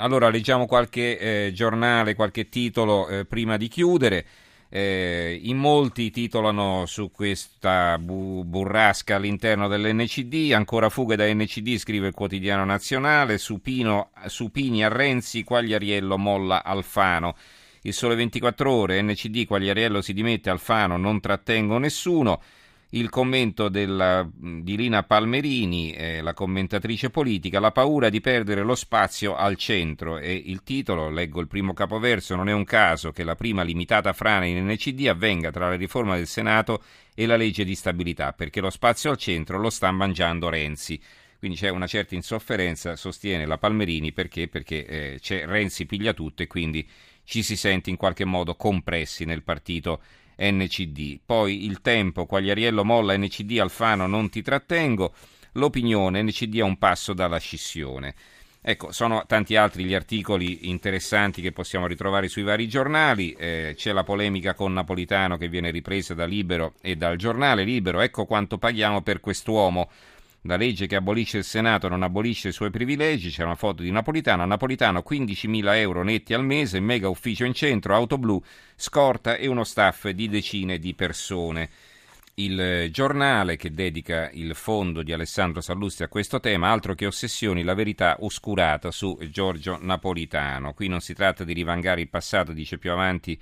[0.00, 4.26] Allora leggiamo qualche eh, giornale, qualche titolo eh, prima di chiudere.
[4.70, 12.08] Eh, in molti titolano su questa bu- burrasca all'interno dell'NCD, ancora fughe da NCD, scrive
[12.08, 17.34] il quotidiano nazionale, Supino, Supini a Renzi, Quagliariello molla Alfano.
[17.82, 22.42] Il sole 24 ore, NCD, Quagliariello si dimette, Alfano non trattengo nessuno
[22.90, 28.74] il commento della, di Lina Palmerini, eh, la commentatrice politica, la paura di perdere lo
[28.74, 33.24] spazio al centro e il titolo, leggo il primo capoverso, non è un caso che
[33.24, 36.82] la prima limitata frana in NCD avvenga tra la riforma del Senato
[37.14, 40.98] e la legge di stabilità, perché lo spazio al centro lo sta mangiando Renzi.
[41.38, 44.48] Quindi c'è una certa insofferenza, sostiene la Palmerini, perché?
[44.48, 46.88] Perché eh, c'è Renzi piglia tutto e quindi
[47.22, 50.00] ci si sente in qualche modo compressi nel partito
[50.38, 51.20] NCD.
[51.24, 55.12] Poi il tempo, Quagliariello molla NCD, Alfano non ti trattengo.
[55.52, 58.14] L'opinione, NCD a un passo dalla scissione.
[58.60, 63.32] Ecco, sono tanti altri gli articoli interessanti che possiamo ritrovare sui vari giornali.
[63.32, 68.00] Eh, c'è la polemica con Napolitano che viene ripresa da Libero e dal giornale Libero.
[68.00, 69.88] Ecco quanto paghiamo per quest'uomo.
[70.42, 73.90] La legge che abolisce il Senato non abolisce i suoi privilegi, c'è una foto di
[73.90, 78.40] Napolitano, Napolitano 15.000 euro netti al mese, mega ufficio in centro, auto blu,
[78.76, 81.68] scorta e uno staff di decine di persone.
[82.34, 87.64] Il giornale che dedica il fondo di Alessandro Sallusti a questo tema, altro che ossessioni,
[87.64, 90.72] la verità oscurata su Giorgio Napolitano.
[90.72, 93.36] Qui non si tratta di rivangare il passato, dice più avanti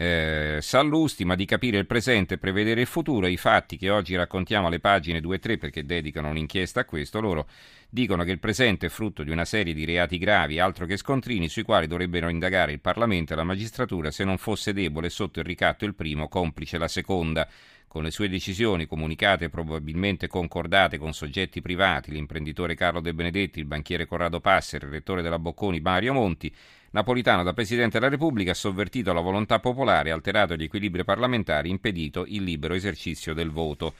[0.00, 3.26] eh, Sallusti, ma di capire il presente e prevedere il futuro.
[3.26, 7.20] I fatti che oggi raccontiamo alle pagine 2 e 3, perché dedicano un'inchiesta a questo,
[7.20, 7.48] loro
[7.90, 11.48] dicono che il presente è frutto di una serie di reati gravi, altro che scontrini,
[11.48, 15.46] sui quali dovrebbero indagare il Parlamento e la magistratura se non fosse debole sotto il
[15.46, 17.48] ricatto il primo, complice la seconda.
[17.88, 23.60] Con le sue decisioni, comunicate e probabilmente concordate con soggetti privati, l'imprenditore Carlo De Benedetti,
[23.60, 26.54] il banchiere Corrado Passer, il rettore della Bocconi Mario Monti,
[26.90, 32.26] Napolitano, da Presidente della Repubblica, ha sovvertito la volontà popolare, alterato gli equilibri parlamentari, impedito
[32.26, 33.94] il libero esercizio del voto.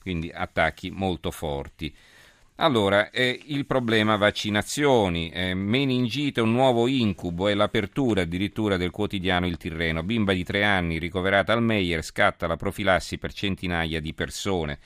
[0.00, 1.94] Quindi attacchi molto forti.
[2.58, 9.46] Allora, eh, il problema vaccinazioni, eh, meningite un nuovo incubo e l'apertura addirittura del quotidiano
[9.46, 10.02] Il Tirreno.
[10.02, 14.78] Bimba di tre anni ricoverata al Meyer scatta la profilassi per centinaia di persone.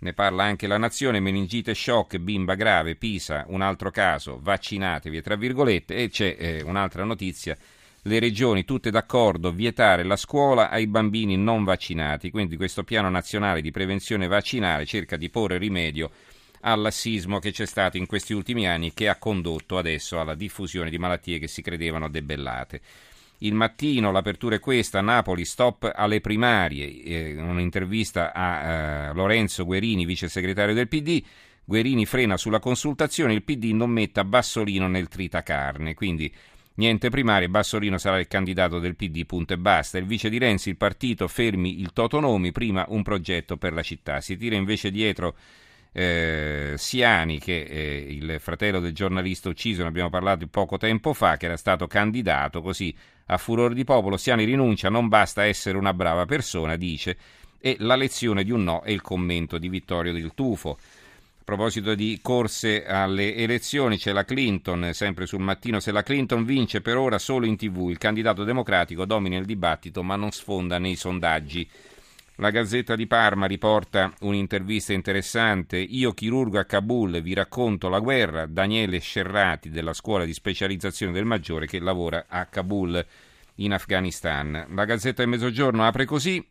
[0.00, 5.36] Ne parla anche la Nazione, meningite shock, bimba grave, Pisa, un altro caso, vaccinatevi, tra
[5.36, 7.56] virgolette, e c'è eh, un'altra notizia,
[8.02, 13.62] le regioni tutte d'accordo vietare la scuola ai bambini non vaccinati, quindi questo piano nazionale
[13.62, 16.10] di prevenzione vaccinale cerca di porre rimedio
[16.66, 20.90] al lassismo che c'è stato in questi ultimi anni che ha condotto adesso alla diffusione
[20.90, 22.80] di malattie che si credevano debellate.
[23.38, 30.06] Il mattino l'apertura è questa, Napoli stop alle primarie, eh, un'intervista a eh, Lorenzo Guerini,
[30.06, 31.22] vice segretario del PD,
[31.64, 36.32] Guerini frena sulla consultazione, il PD non metta Bassolino nel tritacarne, quindi
[36.76, 39.98] niente primarie, Bassolino sarà il candidato del PD, punto e basta.
[39.98, 44.20] Il vice di Renzi, il partito fermi il Totonomi, prima un progetto per la città.
[44.22, 45.34] Si tira invece dietro
[45.96, 47.78] eh, Siani, che è
[48.10, 52.60] il fratello del giornalista ucciso, ne abbiamo parlato poco tempo fa, che era stato candidato
[52.62, 52.92] così
[53.26, 54.16] a furor di popolo.
[54.16, 57.16] Siani rinuncia, non basta essere una brava persona, dice,
[57.60, 60.70] e la lezione di un no è il commento di Vittorio del Tufo.
[60.72, 66.44] A proposito di corse alle elezioni, c'è la Clinton, sempre sul mattino, se la Clinton
[66.44, 70.78] vince per ora solo in tv, il candidato democratico domina il dibattito ma non sfonda
[70.78, 71.68] nei sondaggi.
[72.38, 75.76] La Gazzetta di Parma riporta un'intervista interessante.
[75.76, 78.46] Io chirurgo a Kabul, vi racconto la guerra.
[78.46, 83.06] Daniele Scerrati della scuola di specializzazione del Maggiore che lavora a Kabul
[83.56, 84.66] in Afghanistan.
[84.70, 86.44] La Gazzetta del Mezzogiorno apre così.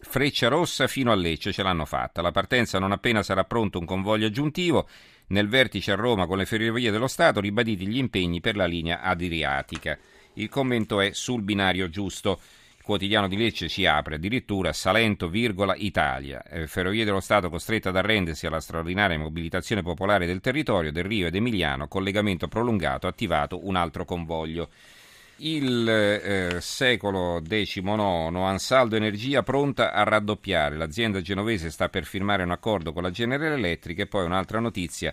[0.00, 2.22] Freccia rossa fino a Lecce ce l'hanno fatta.
[2.22, 4.88] La partenza non appena sarà pronto un convoglio aggiuntivo.
[5.28, 9.02] Nel vertice a Roma con le ferrovie dello Stato ribaditi gli impegni per la linea
[9.02, 9.98] adriatica.
[10.36, 12.40] Il commento è sul binario giusto
[12.84, 16.42] quotidiano di Lecce ci apre addirittura Salento, virgola, Italia.
[16.42, 21.26] Eh, Ferrovie dello Stato costretta ad arrendersi alla straordinaria mobilitazione popolare del territorio del Rio
[21.26, 24.68] ed Emiliano, collegamento prolungato, attivato un altro convoglio.
[25.36, 30.76] Il eh, secolo XIX, Ansaldo Energia pronta a raddoppiare.
[30.76, 35.12] L'azienda genovese sta per firmare un accordo con la General Electric e poi un'altra notizia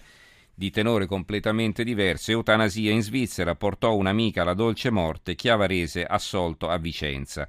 [0.54, 6.78] di tenore completamente diverso, eutanasia in Svizzera, portò un'amica alla dolce morte, Chiavarese assolto a
[6.78, 7.48] Vicenza.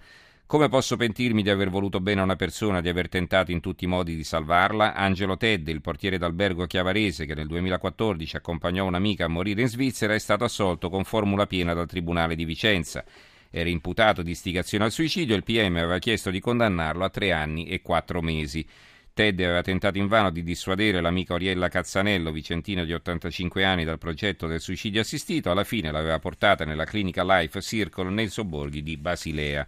[0.53, 3.85] Come posso pentirmi di aver voluto bene a una persona, di aver tentato in tutti
[3.85, 4.95] i modi di salvarla?
[4.95, 10.13] Angelo Tedde, il portiere d'albergo chiavarese che nel 2014 accompagnò un'amica a morire in Svizzera,
[10.13, 13.03] è stato assolto con formula piena dal Tribunale di Vicenza.
[13.49, 17.33] Era imputato di istigazione al suicidio e il PM aveva chiesto di condannarlo a tre
[17.33, 18.67] anni e quattro mesi.
[19.15, 24.47] Teddy aveva tentato invano di dissuadere l'amica Oriella Cazzanello, vicentina di 85 anni, dal progetto
[24.47, 25.51] del suicidio assistito.
[25.51, 29.67] Alla fine l'aveva portata nella clinica Life Circle nei sobborghi di Basilea.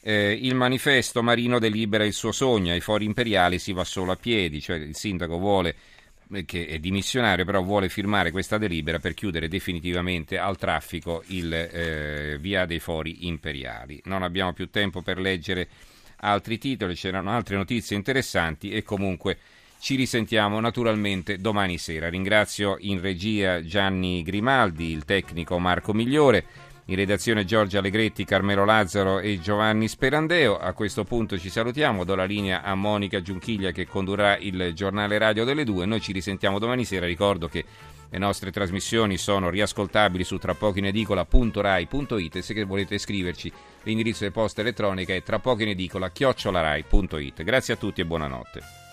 [0.00, 4.16] Eh, il manifesto Marino delibera il suo sogno, ai fori imperiali si va solo a
[4.16, 5.74] piedi, cioè il sindaco vuole
[6.32, 11.52] eh, che è dimissionario, però vuole firmare questa delibera per chiudere definitivamente al traffico il
[11.52, 14.00] eh, via dei fori imperiali.
[14.04, 15.68] Non abbiamo più tempo per leggere
[16.20, 19.38] altri titoli, c'erano altre notizie interessanti e comunque
[19.80, 22.08] ci risentiamo naturalmente domani sera.
[22.08, 26.44] Ringrazio in regia Gianni Grimaldi, il tecnico Marco Migliore.
[26.90, 30.56] In redazione Giorgia Allegretti, Carmelo Lazzaro e Giovanni Sperandeo.
[30.56, 35.18] A questo punto ci salutiamo, do la linea a Monica Giunchiglia che condurrà il giornale
[35.18, 35.84] radio delle due.
[35.84, 37.04] Noi ci risentiamo domani sera.
[37.04, 37.62] Ricordo che
[38.08, 43.52] le nostre trasmissioni sono riascoltabili su trapochinedicola.rai.it e se volete scriverci
[43.82, 47.42] l'indirizzo di posta elettronica è trapochinedicola.rai.it.
[47.42, 48.87] Grazie a tutti e buonanotte.